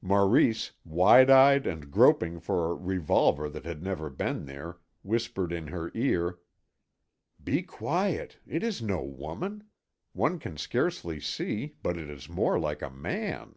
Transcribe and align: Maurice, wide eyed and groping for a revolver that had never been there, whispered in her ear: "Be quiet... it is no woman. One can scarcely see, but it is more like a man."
Maurice, 0.00 0.72
wide 0.86 1.28
eyed 1.28 1.66
and 1.66 1.90
groping 1.90 2.40
for 2.40 2.70
a 2.70 2.74
revolver 2.74 3.46
that 3.50 3.66
had 3.66 3.82
never 3.82 4.08
been 4.08 4.46
there, 4.46 4.78
whispered 5.02 5.52
in 5.52 5.66
her 5.66 5.92
ear: 5.94 6.38
"Be 7.44 7.62
quiet... 7.62 8.38
it 8.46 8.62
is 8.62 8.80
no 8.80 9.02
woman. 9.02 9.64
One 10.14 10.38
can 10.38 10.56
scarcely 10.56 11.20
see, 11.20 11.74
but 11.82 11.98
it 11.98 12.08
is 12.08 12.26
more 12.26 12.58
like 12.58 12.80
a 12.80 12.88
man." 12.88 13.56